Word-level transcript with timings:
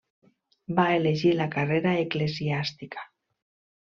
Va 0.77 0.85
elegir 0.99 1.33
la 1.35 1.47
carrera 1.55 1.91
eclesiàstica. 2.05 3.05